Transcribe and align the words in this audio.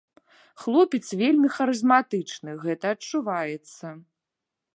Хлопец 0.61 1.01
вельмі 1.21 1.47
харызматычны, 1.57 2.51
гэта 2.67 2.85
адчуваецца! 2.97 3.87